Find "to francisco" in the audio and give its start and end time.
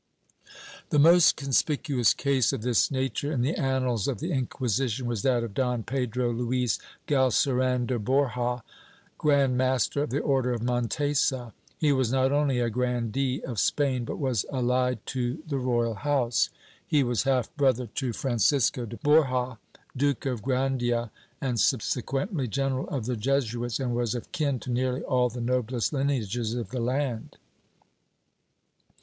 17.85-18.87